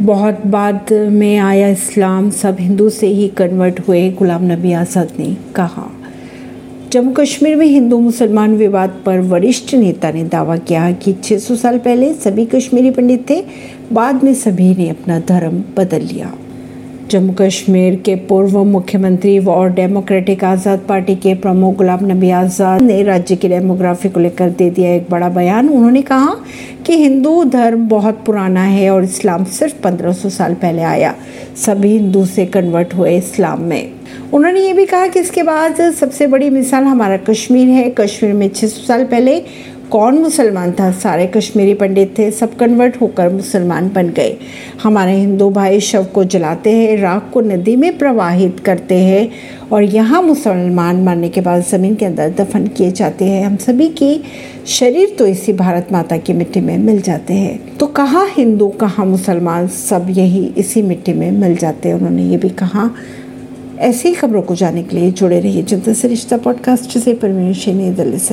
[0.00, 5.36] बहुत बाद में आया इस्लाम, सब हिंदू से ही कन्वर्ट हुए गुलाम नबी आज़ाद ने
[5.56, 5.90] कहा।
[6.92, 11.78] जम्मू कश्मीर में हिंदू मुसलमान विवाद पर वरिष्ठ नेता ने दावा किया कि 600 साल
[11.78, 13.42] पहले सभी कश्मीरी पंडित थे,
[13.92, 16.32] बाद में सभी ने अपना धर्म बदल लिया।
[17.10, 23.02] जम्मू कश्मीर के पूर्व मुख्यमंत्री और डेमोक्रेटिक आज़ाद पार्टी के प्रमुख गुलाम नबी आज़ाद ने
[23.02, 26.34] राज्य की डेमोग्राफी को लेकर दे दिया एक बड़ा बयान। उन्होंने कहा
[26.86, 31.14] कि हिंदू धर्म बहुत पुराना है और इस्लाम सिर्फ़ 1500 साल पहले आया।
[31.56, 33.92] सभी हिंदू से कन्वर्ट हुए इस्लाम में।
[34.32, 38.48] उन्होंने ये भी कहा कि इसके बाद सबसे बड़ी मिसाल हमारा कश्मीर है। कश्मीर में
[38.48, 39.42] 600 साल पहले
[39.94, 40.92] कौन मुसलमान था?
[40.92, 44.36] सारे कश्मीरी पंडित थे, सब कन्वर्ट होकर मुसलमान बन गए।
[44.82, 49.28] हमारे हिंदू भाई शव को जलाते हैं, राख को नदी में प्रवाहित करते हैं
[49.72, 53.88] और यहाँ मुसलमान मारने के बाद ज़मीन के अंदर दफन किए जाते हैं। हम सभी
[53.88, 54.22] की
[54.66, 59.06] शरीर तो इसी भारत माता की मिट्टी में मिल जाते हैं। तो कहाँ हिंदू, कहाँ
[59.06, 61.96] मुसलमान सब यही इसी मिट्टी में मिल जाते हैं?
[61.96, 62.90] उन्होंने ये भी कहा।
[63.78, 68.18] ऐसी खबरों को जानने के लिए जुड़े रहिए जनता से रिश्ता पॉडकास्ट से। परवीन दिल्ली
[68.18, 68.32] से।